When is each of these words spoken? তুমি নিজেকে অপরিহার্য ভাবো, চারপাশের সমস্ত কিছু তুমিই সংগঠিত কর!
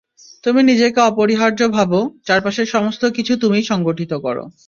তুমি 0.43 0.61
নিজেকে 0.63 0.99
অপরিহার্য 1.09 1.61
ভাবো, 1.69 1.99
চারপাশের 2.27 2.67
সমস্ত 2.67 3.01
কিছু 3.17 3.33
তুমিই 3.41 3.65
সংগঠিত 3.71 4.11
কর! 4.23 4.37